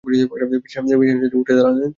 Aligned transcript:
বিছানা 0.63 0.87
ছেড়ে 0.89 1.37
উঠে 1.39 1.53
দাঁড়ালেন। 1.57 1.89